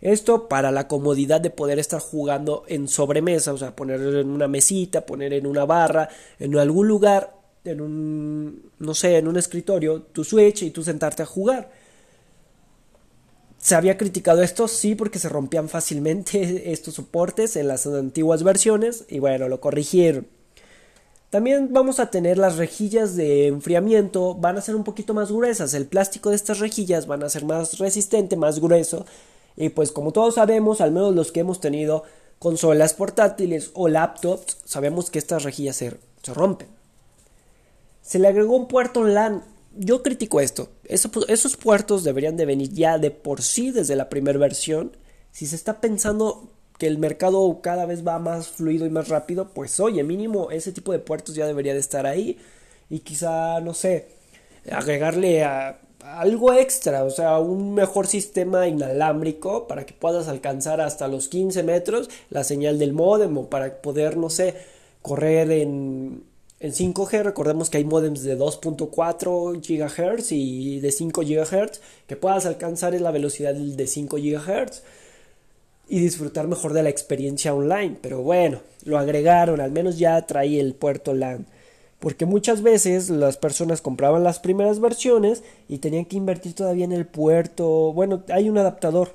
Esto 0.00 0.48
para 0.48 0.70
la 0.70 0.88
comodidad 0.88 1.40
de 1.40 1.50
poder 1.50 1.78
estar 1.78 2.00
jugando 2.00 2.64
en 2.68 2.88
sobremesa, 2.88 3.52
o 3.52 3.58
sea, 3.58 3.74
poner 3.74 4.00
en 4.00 4.30
una 4.30 4.48
mesita, 4.48 5.06
poner 5.06 5.32
en 5.32 5.46
una 5.46 5.64
barra, 5.64 6.08
en 6.38 6.56
algún 6.58 6.86
lugar 6.86 7.35
en 7.70 7.80
un, 7.80 8.70
no 8.78 8.94
sé, 8.94 9.16
en 9.18 9.28
un 9.28 9.36
escritorio, 9.36 10.02
tu 10.02 10.24
Switch 10.24 10.62
y 10.62 10.70
tú 10.70 10.82
sentarte 10.82 11.22
a 11.22 11.26
jugar. 11.26 11.70
¿Se 13.58 13.74
había 13.74 13.98
criticado 13.98 14.42
esto? 14.42 14.68
Sí, 14.68 14.94
porque 14.94 15.18
se 15.18 15.28
rompían 15.28 15.68
fácilmente 15.68 16.72
estos 16.72 16.94
soportes 16.94 17.56
en 17.56 17.68
las 17.68 17.86
antiguas 17.86 18.42
versiones 18.42 19.04
y 19.08 19.18
bueno, 19.18 19.48
lo 19.48 19.60
corrigieron. 19.60 20.26
También 21.30 21.70
vamos 21.72 21.98
a 21.98 22.10
tener 22.10 22.38
las 22.38 22.56
rejillas 22.56 23.16
de 23.16 23.48
enfriamiento, 23.48 24.36
van 24.36 24.56
a 24.56 24.60
ser 24.60 24.76
un 24.76 24.84
poquito 24.84 25.12
más 25.12 25.32
gruesas, 25.32 25.74
el 25.74 25.86
plástico 25.86 26.30
de 26.30 26.36
estas 26.36 26.60
rejillas 26.60 27.08
van 27.08 27.24
a 27.24 27.28
ser 27.28 27.44
más 27.44 27.78
resistente, 27.78 28.36
más 28.36 28.60
grueso 28.60 29.04
y 29.56 29.70
pues 29.70 29.90
como 29.90 30.12
todos 30.12 30.36
sabemos, 30.36 30.80
al 30.80 30.92
menos 30.92 31.14
los 31.14 31.32
que 31.32 31.40
hemos 31.40 31.60
tenido 31.60 32.04
consolas 32.38 32.94
portátiles 32.94 33.70
o 33.74 33.88
laptops, 33.88 34.58
sabemos 34.64 35.10
que 35.10 35.18
estas 35.18 35.42
rejillas 35.42 35.76
se, 35.76 35.96
se 36.22 36.34
rompen 36.34 36.75
se 38.06 38.20
le 38.20 38.28
agregó 38.28 38.56
un 38.56 38.68
puerto 38.68 39.02
LAN. 39.02 39.42
Yo 39.74 40.02
critico 40.02 40.40
esto. 40.40 40.70
esos 40.84 41.56
puertos 41.56 42.04
deberían 42.04 42.36
de 42.36 42.46
venir 42.46 42.72
ya 42.72 42.98
de 42.98 43.10
por 43.10 43.42
sí 43.42 43.72
desde 43.72 43.96
la 43.96 44.08
primera 44.08 44.38
versión. 44.38 44.96
Si 45.32 45.46
se 45.46 45.56
está 45.56 45.80
pensando 45.80 46.48
que 46.78 46.86
el 46.86 46.98
mercado 46.98 47.60
cada 47.62 47.84
vez 47.84 48.06
va 48.06 48.20
más 48.20 48.48
fluido 48.48 48.86
y 48.86 48.90
más 48.90 49.08
rápido, 49.08 49.48
pues 49.52 49.80
oye, 49.80 50.04
mínimo 50.04 50.50
ese 50.52 50.72
tipo 50.72 50.92
de 50.92 51.00
puertos 51.00 51.34
ya 51.34 51.46
debería 51.46 51.74
de 51.74 51.80
estar 51.80 52.06
ahí. 52.06 52.38
Y 52.88 53.00
quizá, 53.00 53.60
no 53.60 53.74
sé, 53.74 54.06
agregarle 54.70 55.42
a, 55.42 55.80
algo 56.04 56.52
extra, 56.52 57.02
o 57.02 57.10
sea, 57.10 57.38
un 57.40 57.74
mejor 57.74 58.06
sistema 58.06 58.68
inalámbrico 58.68 59.66
para 59.66 59.84
que 59.84 59.94
puedas 59.94 60.28
alcanzar 60.28 60.80
hasta 60.80 61.08
los 61.08 61.26
15 61.26 61.64
metros 61.64 62.08
la 62.30 62.44
señal 62.44 62.78
del 62.78 62.92
modem 62.92 63.36
o 63.36 63.50
para 63.50 63.82
poder, 63.82 64.16
no 64.16 64.30
sé, 64.30 64.54
correr 65.02 65.50
en 65.50 66.22
en 66.58 66.72
5G 66.72 67.22
recordemos 67.22 67.68
que 67.68 67.78
hay 67.78 67.84
modems 67.84 68.22
de 68.22 68.38
2.4 68.38 69.60
GHz 69.60 70.32
y 70.32 70.80
de 70.80 70.90
5 70.90 71.20
GHz 71.22 71.80
que 72.06 72.16
puedas 72.16 72.46
alcanzar 72.46 72.94
en 72.94 73.02
la 73.02 73.10
velocidad 73.10 73.54
de 73.54 73.86
5 73.86 74.16
GHz 74.16 74.82
y 75.88 76.00
disfrutar 76.00 76.48
mejor 76.48 76.72
de 76.72 76.82
la 76.82 76.88
experiencia 76.88 77.54
online. 77.54 77.96
Pero 78.00 78.22
bueno, 78.22 78.60
lo 78.84 78.98
agregaron, 78.98 79.60
al 79.60 79.70
menos 79.70 79.98
ya 79.98 80.20
trae 80.26 80.58
el 80.58 80.74
puerto 80.74 81.14
LAN. 81.14 81.46
Porque 82.00 82.26
muchas 82.26 82.62
veces 82.62 83.08
las 83.08 83.36
personas 83.36 83.80
compraban 83.80 84.24
las 84.24 84.38
primeras 84.38 84.80
versiones 84.80 85.42
y 85.68 85.78
tenían 85.78 86.04
que 86.04 86.16
invertir 86.16 86.54
todavía 86.54 86.84
en 86.84 86.92
el 86.92 87.06
puerto. 87.06 87.92
Bueno, 87.92 88.22
hay 88.28 88.48
un 88.48 88.58
adaptador. 88.58 89.14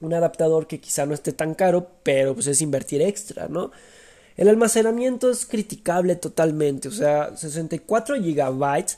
Un 0.00 0.14
adaptador 0.14 0.68
que 0.68 0.80
quizá 0.80 1.06
no 1.06 1.14
esté 1.14 1.32
tan 1.32 1.54
caro, 1.54 1.88
pero 2.04 2.34
pues 2.34 2.46
es 2.46 2.60
invertir 2.62 3.02
extra, 3.02 3.48
¿no? 3.48 3.72
El 4.38 4.48
almacenamiento 4.48 5.32
es 5.32 5.44
criticable 5.44 6.14
totalmente, 6.14 6.86
o 6.86 6.92
sea, 6.92 7.36
64 7.36 8.22
gigabytes, 8.22 8.96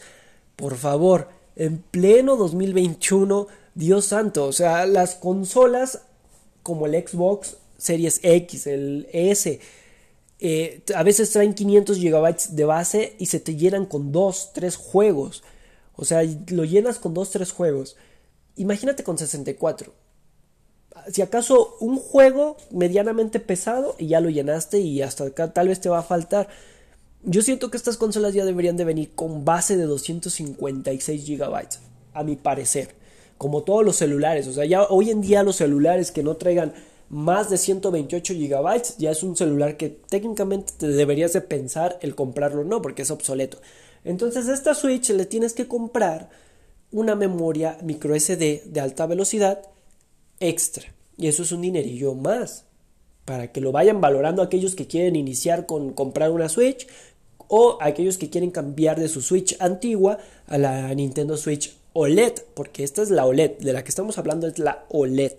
por 0.54 0.76
favor, 0.76 1.28
en 1.56 1.78
pleno 1.78 2.36
2021, 2.36 3.46
Dios 3.74 4.04
santo, 4.04 4.44
o 4.44 4.52
sea, 4.52 4.84
las 4.84 5.14
consolas 5.14 6.02
como 6.62 6.84
el 6.84 6.92
Xbox 6.92 7.56
Series 7.78 8.20
X, 8.22 8.66
el 8.66 9.08
S, 9.14 9.60
eh, 10.40 10.82
a 10.94 11.02
veces 11.02 11.30
traen 11.30 11.54
500 11.54 11.96
gigabytes 11.96 12.54
de 12.54 12.64
base 12.66 13.16
y 13.18 13.26
se 13.26 13.40
te 13.40 13.56
llenan 13.56 13.86
con 13.86 14.12
2, 14.12 14.50
3 14.52 14.76
juegos. 14.76 15.42
O 15.96 16.04
sea, 16.04 16.22
lo 16.48 16.64
llenas 16.64 16.98
con 16.98 17.14
2, 17.14 17.30
3 17.30 17.52
juegos. 17.52 17.96
Imagínate 18.56 19.04
con 19.04 19.16
64 19.16 19.94
si 21.12 21.22
acaso 21.22 21.76
un 21.80 21.98
juego 21.98 22.56
medianamente 22.70 23.40
pesado 23.40 23.94
y 23.98 24.08
ya 24.08 24.20
lo 24.20 24.30
llenaste 24.30 24.80
y 24.80 25.02
hasta 25.02 25.24
acá 25.24 25.52
tal 25.52 25.68
vez 25.68 25.80
te 25.80 25.88
va 25.88 26.00
a 26.00 26.02
faltar. 26.02 26.48
Yo 27.22 27.42
siento 27.42 27.70
que 27.70 27.76
estas 27.76 27.96
consolas 27.96 28.34
ya 28.34 28.44
deberían 28.44 28.76
de 28.76 28.84
venir 28.84 29.10
con 29.14 29.44
base 29.44 29.76
de 29.76 29.84
256 29.84 31.26
GB, 31.26 31.68
a 32.14 32.24
mi 32.24 32.36
parecer. 32.36 32.94
Como 33.38 33.62
todos 33.62 33.84
los 33.84 33.96
celulares, 33.96 34.46
o 34.46 34.52
sea, 34.52 34.64
ya 34.64 34.84
hoy 34.84 35.10
en 35.10 35.20
día 35.20 35.42
los 35.42 35.56
celulares 35.56 36.10
que 36.10 36.22
no 36.22 36.36
traigan 36.36 36.72
más 37.08 37.50
de 37.50 37.58
128 37.58 38.34
GB 38.34 38.82
ya 38.98 39.10
es 39.10 39.22
un 39.22 39.36
celular 39.36 39.76
que 39.76 39.88
técnicamente 39.88 40.72
te 40.78 40.86
deberías 40.86 41.32
de 41.32 41.40
pensar 41.40 41.98
el 42.02 42.14
comprarlo 42.14 42.64
no, 42.64 42.80
porque 42.80 43.02
es 43.02 43.10
obsoleto. 43.10 43.58
Entonces 44.04 44.48
a 44.48 44.54
esta 44.54 44.74
Switch 44.74 45.10
le 45.10 45.26
tienes 45.26 45.52
que 45.52 45.66
comprar 45.66 46.30
una 46.92 47.14
memoria 47.14 47.78
micro 47.82 48.18
SD 48.18 48.62
de 48.66 48.80
alta 48.80 49.06
velocidad 49.06 49.62
extra. 50.40 50.92
Y 51.16 51.28
eso 51.28 51.42
es 51.42 51.52
un 51.52 51.62
dinerillo 51.62 52.14
más. 52.14 52.64
Para 53.24 53.52
que 53.52 53.60
lo 53.60 53.70
vayan 53.70 54.00
valorando 54.00 54.42
aquellos 54.42 54.74
que 54.74 54.86
quieren 54.86 55.14
iniciar 55.14 55.66
con 55.66 55.92
comprar 55.92 56.30
una 56.30 56.48
Switch 56.48 56.88
o 57.46 57.78
aquellos 57.80 58.18
que 58.18 58.30
quieren 58.30 58.50
cambiar 58.50 58.98
de 58.98 59.08
su 59.08 59.20
Switch 59.20 59.56
antigua 59.60 60.18
a 60.46 60.58
la 60.58 60.92
Nintendo 60.94 61.36
Switch 61.36 61.74
OLED. 61.92 62.32
Porque 62.54 62.82
esta 62.82 63.02
es 63.02 63.10
la 63.10 63.26
OLED. 63.26 63.58
De 63.58 63.72
la 63.72 63.84
que 63.84 63.90
estamos 63.90 64.18
hablando 64.18 64.46
es 64.46 64.58
la 64.58 64.84
OLED. 64.88 65.34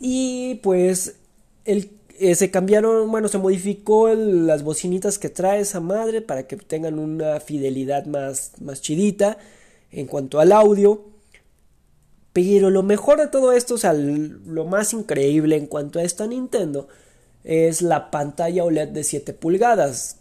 Y 0.00 0.56
pues 0.56 1.16
el, 1.64 1.90
eh, 2.18 2.34
se 2.34 2.50
cambiaron, 2.50 3.10
bueno, 3.10 3.28
se 3.28 3.38
modificó 3.38 4.14
las 4.14 4.62
bocinitas 4.62 5.18
que 5.18 5.28
trae 5.28 5.60
esa 5.60 5.80
madre 5.80 6.20
para 6.20 6.46
que 6.46 6.56
tengan 6.56 6.98
una 6.98 7.40
fidelidad 7.40 8.06
más, 8.06 8.52
más 8.60 8.80
chidita 8.80 9.38
en 9.90 10.06
cuanto 10.06 10.38
al 10.38 10.52
audio. 10.52 11.04
Pero 12.32 12.70
lo 12.70 12.82
mejor 12.82 13.18
de 13.18 13.28
todo 13.28 13.52
esto, 13.52 13.74
o 13.74 13.78
sea, 13.78 13.92
lo 13.92 14.64
más 14.64 14.92
increíble 14.94 15.56
en 15.56 15.66
cuanto 15.66 15.98
a 15.98 16.02
esta 16.02 16.26
Nintendo, 16.26 16.88
es 17.44 17.82
la 17.82 18.10
pantalla 18.10 18.64
OLED 18.64 18.88
de 18.88 19.04
7 19.04 19.34
pulgadas. 19.34 20.16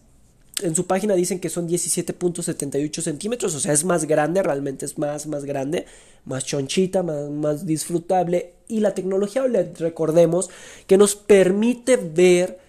En 0.62 0.76
su 0.76 0.86
página 0.86 1.16
dicen 1.16 1.40
que 1.40 1.50
son 1.50 1.68
17.78 1.68 3.02
centímetros, 3.02 3.56
o 3.56 3.60
sea, 3.60 3.74
es 3.74 3.86
más 3.86 4.06
grande, 4.06 4.44
realmente 4.44 4.86
es 4.86 4.98
más, 4.98 5.26
más 5.26 5.46
grande, 5.46 5.86
más 6.26 6.46
chonchita, 6.46 7.02
más, 7.02 7.30
más 7.30 7.66
disfrutable. 7.66 8.54
Y 8.68 8.82
la 8.82 8.94
tecnología 8.94 9.44
OLED, 9.44 9.78
recordemos, 9.80 10.50
que 10.88 10.98
nos 10.98 11.16
permite 11.16 11.96
ver 11.96 12.60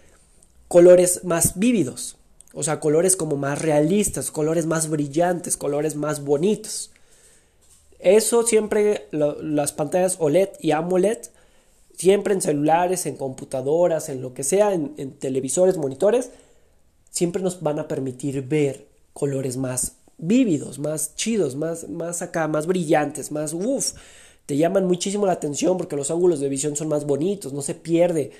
colores 0.68 1.24
más 1.24 1.58
vívidos, 1.58 2.16
o 2.54 2.62
sea, 2.62 2.80
colores 2.80 3.16
como 3.16 3.36
más 3.36 3.60
realistas, 3.60 4.30
colores 4.30 4.66
más 4.66 4.88
brillantes, 4.88 5.56
colores 5.56 5.96
más 5.96 6.24
bonitos. 6.24 6.91
Eso 8.02 8.42
siempre, 8.42 9.06
las 9.12 9.72
pantallas 9.72 10.16
OLED 10.18 10.48
y 10.60 10.72
AMOLED, 10.72 11.18
siempre 11.96 12.34
en 12.34 12.42
celulares, 12.42 13.06
en 13.06 13.16
computadoras, 13.16 14.08
en 14.08 14.20
lo 14.20 14.34
que 14.34 14.42
sea, 14.42 14.74
en, 14.74 15.12
televisores, 15.12 15.76
monitores, 15.76 16.30
siempre 17.10 17.40
nos 17.42 17.62
van 17.62 17.78
a 17.78 17.86
permitir 17.86 18.42
ver 18.42 18.88
colores 19.12 19.56
más 19.56 19.98
vívidos, 20.18 20.80
más 20.80 21.14
chidos, 21.14 21.54
más, 21.54 21.88
más 21.88 22.22
acá, 22.22 22.48
más 22.48 22.66
brillantes, 22.66 23.30
más 23.30 23.52
uff. 23.52 23.92
Te 24.46 24.56
llaman 24.56 24.86
muchísimo 24.86 25.24
la 25.24 25.34
atención 25.34 25.78
porque 25.78 25.94
los 25.94 26.10
ángulos 26.10 26.40
de 26.40 26.48
visión 26.48 26.74
son 26.74 26.88
más 26.88 27.06
bonitos, 27.06 27.52
no 27.52 27.62
se 27.62 27.76
pierde. 27.76 28.32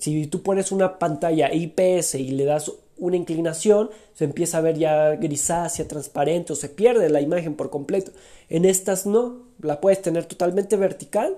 Si 0.00 0.26
tú 0.26 0.42
pones 0.42 0.72
una 0.72 0.98
pantalla 0.98 1.54
IPS 1.54 2.16
y 2.16 2.32
le 2.32 2.44
das 2.44 2.72
una 2.98 3.16
inclinación, 3.16 3.90
se 4.14 4.24
empieza 4.24 4.58
a 4.58 4.60
ver 4.60 4.78
ya 4.78 5.16
grisácea, 5.16 5.88
transparente 5.88 6.52
o 6.52 6.56
se 6.56 6.68
pierde 6.68 7.08
la 7.08 7.20
imagen 7.20 7.54
por 7.54 7.70
completo. 7.70 8.12
En 8.48 8.64
estas 8.64 9.06
no, 9.06 9.46
la 9.60 9.80
puedes 9.80 10.02
tener 10.02 10.26
totalmente 10.26 10.76
vertical, 10.76 11.36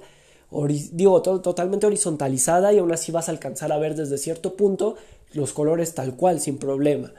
digo, 0.93 1.23
totalmente 1.23 1.87
horizontalizada 1.87 2.73
y 2.73 2.79
aún 2.79 2.93
así 2.93 3.13
vas 3.13 3.29
a 3.29 3.33
alcanzar 3.33 3.73
a 3.73 3.79
ver 3.79 3.95
desde 3.95 4.19
cierto 4.19 4.57
punto 4.57 4.97
los 5.33 5.53
colores 5.53 5.95
tal 5.95 6.17
cual, 6.17 6.41
sin 6.41 6.59
problema. 6.59 7.13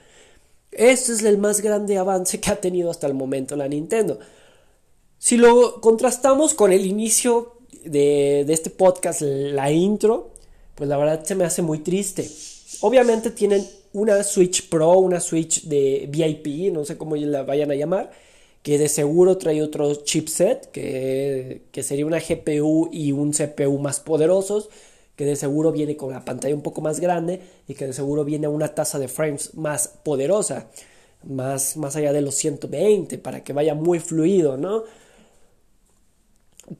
Este 0.71 1.13
es 1.13 1.23
el 1.23 1.37
más 1.37 1.61
grande 1.61 1.97
avance 1.97 2.39
que 2.39 2.49
ha 2.49 2.55
tenido 2.55 2.89
hasta 2.89 3.07
el 3.07 3.13
momento 3.13 3.55
la 3.55 3.67
Nintendo. 3.67 4.19
Si 5.17 5.37
lo 5.37 5.81
contrastamos 5.81 6.53
con 6.53 6.71
el 6.71 6.85
inicio 6.85 7.57
de, 7.85 8.43
de 8.45 8.53
este 8.53 8.69
podcast, 8.69 9.21
la 9.21 9.71
intro, 9.71 10.31
pues 10.75 10.89
la 10.89 10.97
verdad 10.97 11.23
se 11.23 11.35
me 11.35 11.43
hace 11.43 11.61
muy 11.61 11.79
triste. 11.79 12.29
Obviamente 12.81 13.31
tienen 13.31 13.67
una 13.93 14.23
Switch 14.23 14.69
Pro, 14.69 14.99
una 14.99 15.19
Switch 15.19 15.63
de 15.63 16.07
VIP, 16.09 16.73
no 16.73 16.85
sé 16.85 16.97
cómo 16.97 17.15
la 17.15 17.43
vayan 17.43 17.71
a 17.71 17.75
llamar, 17.75 18.11
que 18.63 18.77
de 18.77 18.89
seguro 18.89 19.37
trae 19.37 19.61
otro 19.61 19.93
chipset, 19.95 20.71
que, 20.71 21.63
que 21.71 21.83
sería 21.83 22.05
una 22.05 22.19
GPU 22.19 22.89
y 22.91 23.11
un 23.11 23.31
CPU 23.31 23.79
más 23.79 23.99
poderosos, 23.99 24.69
que 25.15 25.25
de 25.25 25.35
seguro 25.35 25.71
viene 25.71 25.97
con 25.97 26.11
la 26.11 26.25
pantalla 26.25 26.55
un 26.55 26.61
poco 26.61 26.81
más 26.81 26.99
grande 26.99 27.41
y 27.67 27.73
que 27.75 27.87
de 27.87 27.93
seguro 27.93 28.23
viene 28.23 28.47
a 28.47 28.49
una 28.49 28.69
tasa 28.69 28.99
de 28.99 29.07
frames 29.07 29.53
más 29.55 29.87
poderosa, 30.03 30.67
más, 31.23 31.77
más 31.77 31.95
allá 31.95 32.13
de 32.13 32.21
los 32.21 32.35
120, 32.35 33.17
para 33.17 33.43
que 33.43 33.53
vaya 33.53 33.75
muy 33.75 33.99
fluido, 33.99 34.57
¿no? 34.57 34.83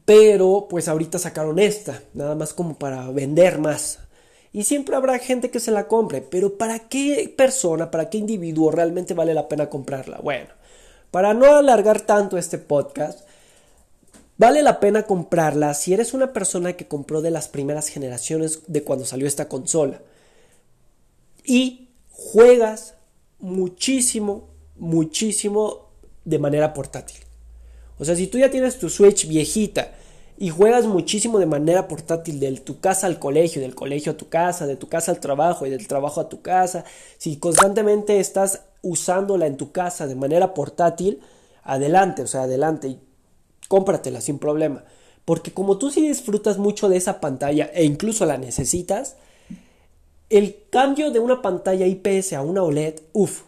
Pero 0.06 0.68
pues 0.70 0.88
ahorita 0.88 1.20
sacaron 1.20 1.60
esta, 1.60 2.02
nada 2.14 2.36
más 2.36 2.54
como 2.54 2.78
para 2.78 3.10
vender 3.12 3.60
más. 3.60 4.00
Y 4.54 4.64
siempre 4.64 4.96
habrá 4.96 5.18
gente 5.20 5.50
que 5.50 5.62
se 5.62 5.72
la 5.72 5.88
compre, 5.88 6.22
pero 6.22 6.58
¿para 6.58 6.80
qué 6.80 7.34
persona, 7.36 7.90
para 7.90 8.10
qué 8.10 8.18
individuo 8.18 8.72
realmente 8.72 9.14
vale 9.14 9.34
la 9.34 9.48
pena 9.48 9.70
comprarla? 9.70 10.20
Bueno, 10.22 10.50
para 11.10 11.34
no 11.34 11.56
alargar 11.56 12.02
tanto 12.02 12.38
este 12.38 12.58
podcast, 12.58 13.22
vale 14.38 14.62
la 14.62 14.80
pena 14.82 15.04
comprarla 15.04 15.74
si 15.74 15.94
eres 15.94 16.14
una 16.14 16.34
persona 16.34 16.74
que 16.74 16.88
compró 16.88 17.22
de 17.22 17.32
las 17.32 17.48
primeras 17.48 17.88
generaciones 17.88 18.62
de 18.68 18.84
cuando 18.84 19.06
salió 19.06 19.26
esta 19.26 19.48
consola. 19.48 20.02
Y 21.46 21.88
juegas 22.12 22.96
muchísimo, 23.40 24.50
muchísimo 24.78 25.90
de 26.26 26.40
manera 26.40 26.74
portátil. 26.74 27.20
O 28.00 28.06
sea, 28.06 28.16
si 28.16 28.28
tú 28.28 28.38
ya 28.38 28.52
tienes 28.52 28.80
tu 28.80 28.90
Switch 28.90 29.28
viejita, 29.28 29.94
y 30.42 30.50
juegas 30.50 30.88
muchísimo 30.88 31.38
de 31.38 31.46
manera 31.46 31.88
portátil 31.88 32.40
de 32.40 32.52
tu 32.54 32.80
casa 32.80 33.06
al 33.06 33.20
colegio, 33.20 33.62
del 33.62 33.76
colegio 33.76 34.14
a 34.14 34.18
tu 34.18 34.28
casa, 34.28 34.66
de 34.66 34.76
tu 34.76 34.90
casa 34.90 35.12
al 35.12 35.20
trabajo 35.20 35.68
y 35.68 35.70
del 35.70 35.86
trabajo 35.86 36.20
a 36.20 36.30
tu 36.30 36.42
casa, 36.42 36.84
si 37.20 37.38
constantemente 37.38 38.20
estás 38.20 38.64
usándola 38.82 39.46
en 39.46 39.56
tu 39.56 39.72
casa 39.72 40.08
de 40.08 40.16
manera 40.16 40.56
portátil, 40.56 41.20
adelante, 41.62 42.24
o 42.24 42.28
sea, 42.28 42.42
adelante 42.42 42.88
y 42.88 43.00
cómpratela 43.68 44.20
sin 44.20 44.40
problema. 44.40 44.84
Porque 45.26 45.52
como 45.52 45.78
tú 45.78 45.92
sí 45.92 46.08
disfrutas 46.08 46.58
mucho 46.58 46.90
de 46.90 46.98
esa 46.98 47.22
pantalla 47.22 47.70
e 47.72 47.84
incluso 47.84 48.26
la 48.26 48.40
necesitas, 48.40 49.18
el 50.32 50.58
cambio 50.72 51.12
de 51.12 51.20
una 51.20 51.44
pantalla 51.44 51.86
IPS 51.86 52.34
a 52.34 52.42
una 52.42 52.64
OLED, 52.64 52.96
uff, 53.14 53.44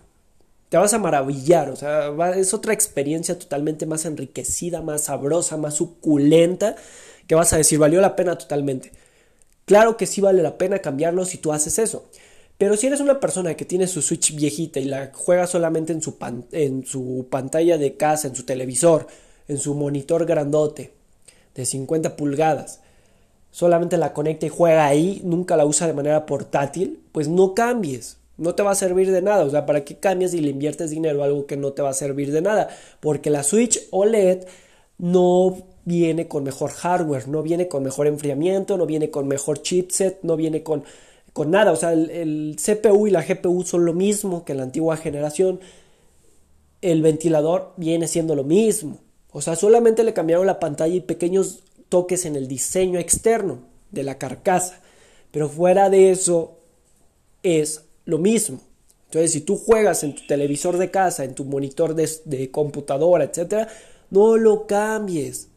te 0.73 0.77
vas 0.79 0.91
a 0.95 0.97
maravillar, 0.97 1.69
o 1.69 1.75
sea, 1.75 2.11
es 2.35 2.51
otra 2.51 2.73
experiencia 2.73 3.37
totalmente 3.37 3.85
más 3.85 4.05
enriquecida, 4.05 4.81
más 4.81 5.03
sabrosa, 5.03 5.55
más 5.55 5.75
suculenta, 5.75 6.75
que 7.27 7.35
vas 7.35 7.53
a 7.53 7.57
decir, 7.57 7.77
valió 7.77 8.01
la 8.01 8.15
pena 8.15 8.39
totalmente. 8.39 8.91
Claro 9.65 9.97
que 9.97 10.07
sí 10.07 10.19
vale 10.19 10.41
la 10.41 10.57
pena 10.57 10.79
cambiarlo 10.79 11.25
si 11.25 11.37
tú 11.37 11.53
haces 11.53 11.77
eso. 11.77 12.09
Pero 12.57 12.75
si 12.75 12.87
eres 12.87 13.01
una 13.01 13.19
persona 13.19 13.53
que 13.53 13.65
tiene 13.65 13.85
su 13.85 14.01
Switch 14.01 14.33
viejita 14.33 14.79
y 14.79 14.85
la 14.85 15.11
juega 15.13 15.45
solamente 15.45 15.93
en 15.93 16.01
su, 16.01 16.17
en 16.51 16.87
su 16.87 17.27
pantalla 17.29 17.77
de 17.77 17.95
casa, 17.95 18.27
en 18.27 18.35
su 18.35 18.41
televisor, 18.43 19.05
en 19.47 19.59
su 19.59 19.75
monitor 19.75 20.25
grandote 20.25 20.95
de 21.53 21.65
50 21.67 22.15
pulgadas, 22.15 22.79
solamente 23.51 23.97
la 23.97 24.11
conecta 24.11 24.47
y 24.47 24.49
juega 24.49 24.87
ahí, 24.87 25.21
nunca 25.23 25.55
la 25.55 25.67
usa 25.67 25.85
de 25.85 25.93
manera 25.93 26.25
portátil, 26.25 26.99
pues 27.11 27.27
no 27.27 27.53
cambies. 27.53 28.17
No 28.37 28.55
te 28.55 28.63
va 28.63 28.71
a 28.71 28.75
servir 28.75 29.11
de 29.11 29.21
nada. 29.21 29.45
O 29.45 29.49
sea, 29.49 29.65
¿para 29.65 29.83
qué 29.85 29.97
cambias 29.97 30.33
y 30.33 30.41
le 30.41 30.49
inviertes 30.49 30.89
dinero 30.89 31.21
a 31.21 31.25
algo 31.25 31.45
que 31.45 31.57
no 31.57 31.73
te 31.73 31.81
va 31.81 31.89
a 31.89 31.93
servir 31.93 32.31
de 32.31 32.41
nada? 32.41 32.69
Porque 32.99 33.29
la 33.29 33.43
Switch 33.43 33.87
OLED 33.91 34.45
no 34.97 35.57
viene 35.85 36.27
con 36.27 36.43
mejor 36.43 36.71
hardware, 36.71 37.27
no 37.27 37.43
viene 37.43 37.67
con 37.67 37.83
mejor 37.83 38.07
enfriamiento, 38.07 38.77
no 38.77 38.85
viene 38.85 39.09
con 39.11 39.27
mejor 39.27 39.61
chipset, 39.61 40.19
no 40.23 40.35
viene 40.35 40.63
con, 40.63 40.83
con 41.33 41.51
nada. 41.51 41.71
O 41.71 41.75
sea, 41.75 41.93
el, 41.93 42.55
CPU 42.63 43.07
y 43.07 43.11
la 43.11 43.23
GPU 43.23 43.63
son 43.63 43.85
lo 43.85 43.93
mismo 43.93 44.45
que 44.45 44.55
la 44.55 44.63
antigua 44.63 44.97
generación. 44.97 45.59
El 46.81 47.01
ventilador 47.01 47.73
viene 47.77 48.07
siendo 48.07 48.35
lo 48.35 48.43
mismo. 48.43 48.99
O 49.31 49.41
sea, 49.41 49.55
solamente 49.55 50.03
le 50.03 50.13
cambiaron 50.13 50.45
la 50.45 50.59
pantalla 50.59 50.93
y 50.93 51.01
pequeños 51.01 51.63
toques 51.89 52.25
en 52.25 52.35
el 52.35 52.47
diseño 52.47 52.99
externo 52.99 53.59
de 53.91 54.03
la 54.03 54.17
carcasa. 54.17 54.81
Pero 55.31 55.49
fuera 55.49 55.89
de 55.89 56.11
eso 56.11 56.57
es 57.41 57.85
lo 58.05 58.17
mismo. 58.17 58.59
Entonces, 59.05 59.31
si 59.31 59.41
tú 59.41 59.57
juegas 59.57 60.03
en 60.03 60.15
tu 60.15 60.25
televisor 60.25 60.77
de 60.77 60.89
casa, 60.89 61.23
en 61.23 61.35
tu 61.35 61.45
monitor 61.45 61.93
de, 61.93 62.49
computadora, 62.51 63.25
etc., 63.25 63.67
no 64.09 64.37
lo 64.37 64.65
cambies. 64.65 65.49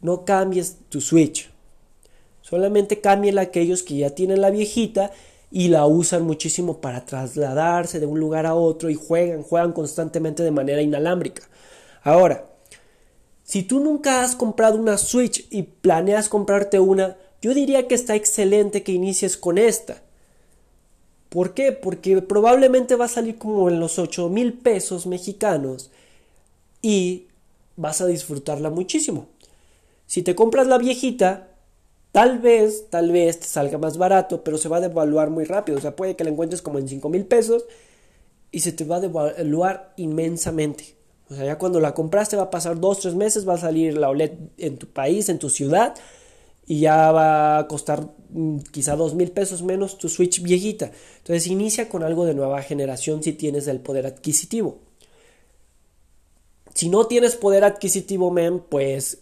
No 0.00 0.24
cambies 0.24 0.78
tu 0.88 1.00
Switch. 1.00 1.50
Solamente 2.42 3.00
cambien 3.00 3.38
aquellos 3.38 3.82
que 3.82 3.96
ya 3.98 4.10
tienen 4.10 4.40
la 4.40 4.50
viejita 4.50 5.12
y 5.50 5.68
la 5.68 5.86
usan 5.86 6.24
muchísimo 6.24 6.80
para 6.80 7.06
trasladarse 7.06 8.00
de 8.00 8.06
un 8.06 8.18
lugar 8.18 8.46
a 8.46 8.56
otro 8.56 8.90
y 8.90 8.94
juegan, 8.94 9.42
juegan 9.42 9.72
constantemente 9.72 10.42
de 10.42 10.50
manera 10.50 10.82
inalámbrica. 10.82 11.48
Ahora, 12.02 12.44
si 13.44 13.62
tú 13.62 13.78
nunca 13.78 14.22
has 14.22 14.34
comprado 14.34 14.76
una 14.76 14.98
Switch 14.98 15.46
y 15.50 15.62
planeas 15.62 16.28
comprarte 16.28 16.80
una, 16.80 17.16
yo 17.40 17.54
diría 17.54 17.86
que 17.86 17.94
está 17.94 18.14
excelente 18.14 18.82
que 18.82 18.92
inicies 18.92 19.36
con 19.36 19.58
esta. 19.58 20.02
¿Por 21.34 21.52
qué? 21.52 21.72
Porque 21.72 22.22
probablemente 22.22 22.94
va 22.94 23.06
a 23.06 23.08
salir 23.08 23.38
como 23.38 23.68
en 23.68 23.80
los 23.80 23.98
8 23.98 24.28
mil 24.28 24.52
pesos 24.52 25.04
mexicanos 25.04 25.90
y 26.80 27.26
vas 27.74 28.00
a 28.00 28.06
disfrutarla 28.06 28.70
muchísimo. 28.70 29.26
Si 30.06 30.22
te 30.22 30.36
compras 30.36 30.68
la 30.68 30.78
viejita, 30.78 31.48
tal 32.12 32.38
vez, 32.38 32.88
tal 32.88 33.10
vez 33.10 33.40
te 33.40 33.46
salga 33.48 33.78
más 33.78 33.98
barato, 33.98 34.44
pero 34.44 34.58
se 34.58 34.68
va 34.68 34.76
a 34.76 34.82
devaluar 34.82 35.30
muy 35.30 35.42
rápido. 35.42 35.76
O 35.76 35.80
sea, 35.80 35.96
puede 35.96 36.14
que 36.14 36.22
la 36.22 36.30
encuentres 36.30 36.62
como 36.62 36.78
en 36.78 36.86
5 36.86 37.08
mil 37.08 37.26
pesos 37.26 37.64
y 38.52 38.60
se 38.60 38.70
te 38.70 38.84
va 38.84 38.98
a 38.98 39.00
devaluar 39.00 39.92
inmensamente. 39.96 40.94
O 41.28 41.34
sea, 41.34 41.44
ya 41.44 41.58
cuando 41.58 41.80
la 41.80 41.94
compraste 41.94 42.36
va 42.36 42.44
a 42.44 42.50
pasar 42.50 42.78
2, 42.78 43.00
3 43.00 43.14
meses, 43.16 43.48
va 43.48 43.54
a 43.54 43.58
salir 43.58 43.98
la 43.98 44.08
OLED 44.08 44.34
en 44.58 44.78
tu 44.78 44.86
país, 44.86 45.28
en 45.28 45.40
tu 45.40 45.50
ciudad 45.50 45.96
y 46.64 46.78
ya 46.78 47.10
va 47.10 47.58
a 47.58 47.66
costar 47.66 48.08
quizá 48.72 48.96
dos 48.96 49.14
mil 49.14 49.30
pesos 49.30 49.62
menos 49.62 49.98
tu 49.98 50.08
Switch 50.08 50.42
viejita. 50.42 50.90
Entonces 51.18 51.46
inicia 51.46 51.88
con 51.88 52.02
algo 52.02 52.24
de 52.24 52.34
nueva 52.34 52.62
generación 52.62 53.22
si 53.22 53.32
tienes 53.32 53.66
el 53.68 53.80
poder 53.80 54.06
adquisitivo. 54.06 54.78
Si 56.74 56.88
no 56.88 57.06
tienes 57.06 57.36
poder 57.36 57.64
adquisitivo, 57.64 58.30
men, 58.30 58.60
pues 58.68 59.18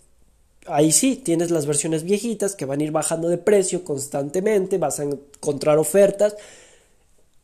ahí 0.66 0.92
sí, 0.92 1.16
tienes 1.16 1.51
las 1.51 1.66
versiones 1.66 2.05
viejitas 2.05 2.57
que 2.57 2.64
van 2.64 2.81
a 2.81 2.85
ir 2.85 2.92
bajando 2.92 3.29
de 3.29 3.38
precio 3.38 3.85
constantemente, 3.85 4.79
vas 4.79 5.01
a 5.01 5.05
encontrar 5.05 5.79
ofertas 5.79 6.37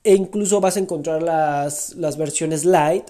e 0.02 0.14
incluso 0.14 0.61
vas 0.61 0.76
a 0.76 0.81
encontrar 0.81 1.22
las, 1.22 1.94
las 1.96 2.16
versiones 2.16 2.64
light 2.64 3.04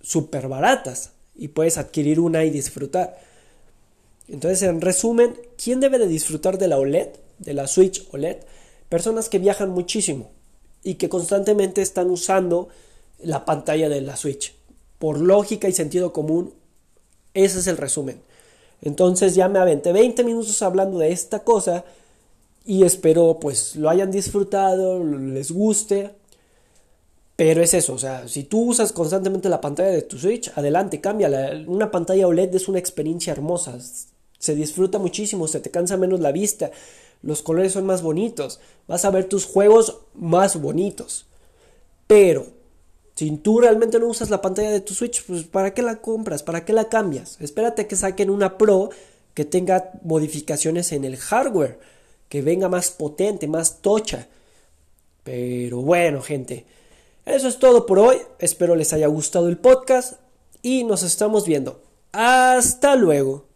súper 0.00 0.48
baratas 0.48 1.12
y 1.36 1.48
puedes 1.48 1.78
adquirir 1.78 2.18
una 2.18 2.44
y 2.44 2.50
disfrutar. 2.50 3.18
Entonces, 4.28 4.62
en 4.62 4.80
resumen, 4.80 5.36
¿quién 5.62 5.80
debe 5.80 5.98
de 5.98 6.08
disfrutar 6.08 6.58
de 6.58 6.68
la 6.68 6.78
OLED, 6.78 7.08
de 7.44 7.54
la 7.54 7.66
Switch 7.66 8.06
OLED? 8.12 8.38
Personas 8.88 9.28
que 9.28 9.38
viajan 9.38 9.70
muchísimo 9.70 10.30
y 10.82 10.94
que 10.94 11.08
constantemente 11.08 11.82
están 11.82 12.10
usando 12.10 12.68
la 13.22 13.44
pantalla 13.44 13.88
de 13.88 14.00
la 14.00 14.16
Switch. 14.16 14.54
Por 14.98 15.20
lógica 15.20 15.68
y 15.68 15.72
sentido 15.72 16.12
común, 16.12 16.52
ese 17.34 17.60
es 17.60 17.66
el 17.66 17.76
resumen. 17.76 18.20
Entonces 18.82 19.34
ya 19.34 19.48
me 19.48 19.58
aventé 19.58 19.92
20 19.92 20.24
minutos 20.24 20.60
hablando 20.62 20.98
de 20.98 21.12
esta 21.12 21.40
cosa 21.40 21.84
y 22.64 22.84
espero 22.84 23.38
pues 23.40 23.76
lo 23.76 23.90
hayan 23.90 24.10
disfrutado, 24.10 25.02
les 25.04 25.50
guste. 25.52 26.10
Pero 27.36 27.62
es 27.62 27.74
eso, 27.74 27.94
o 27.94 27.98
sea, 27.98 28.28
si 28.28 28.44
tú 28.44 28.70
usas 28.70 28.92
constantemente 28.92 29.48
la 29.48 29.60
pantalla 29.60 29.88
de 29.90 30.02
tu 30.02 30.18
Switch, 30.18 30.52
adelante, 30.54 31.00
cámbiala. 31.00 31.64
Una 31.66 31.90
pantalla 31.90 32.26
OLED 32.26 32.54
es 32.54 32.68
una 32.68 32.78
experiencia 32.78 33.32
hermosa 33.32 33.78
se 34.42 34.56
disfruta 34.56 34.98
muchísimo, 34.98 35.46
se 35.46 35.60
te 35.60 35.70
cansa 35.70 35.96
menos 35.96 36.18
la 36.18 36.32
vista, 36.32 36.72
los 37.22 37.42
colores 37.42 37.72
son 37.72 37.86
más 37.86 38.02
bonitos, 38.02 38.60
vas 38.88 39.04
a 39.04 39.10
ver 39.10 39.28
tus 39.28 39.44
juegos 39.44 39.98
más 40.14 40.60
bonitos. 40.60 41.26
Pero, 42.06 42.46
si 43.14 43.30
tú 43.36 43.60
realmente 43.60 43.98
no 43.98 44.08
usas 44.08 44.30
la 44.30 44.42
pantalla 44.42 44.70
de 44.70 44.80
tu 44.80 44.94
Switch, 44.94 45.24
pues 45.24 45.44
¿para 45.44 45.74
qué 45.74 45.82
la 45.82 46.00
compras? 46.00 46.42
¿Para 46.42 46.64
qué 46.64 46.72
la 46.72 46.88
cambias? 46.88 47.38
Espérate 47.40 47.86
que 47.86 47.96
saquen 47.96 48.30
una 48.30 48.58
Pro 48.58 48.90
que 49.34 49.44
tenga 49.44 49.92
modificaciones 50.02 50.92
en 50.92 51.04
el 51.04 51.16
hardware, 51.16 51.78
que 52.28 52.42
venga 52.42 52.68
más 52.68 52.90
potente, 52.90 53.46
más 53.46 53.80
tocha. 53.80 54.28
Pero 55.24 55.82
bueno, 55.82 56.20
gente, 56.22 56.66
Eso 57.24 57.46
es 57.46 57.60
todo 57.60 57.86
por 57.86 58.00
hoy. 58.00 58.16
Espero 58.40 58.74
les 58.74 58.92
haya 58.92 59.06
gustado 59.06 59.48
el 59.48 59.56
podcast 59.56 60.14
y 60.60 60.82
nos 60.82 61.04
estamos 61.04 61.46
viendo. 61.46 61.80
Hasta 62.10 62.96
luego. 62.96 63.51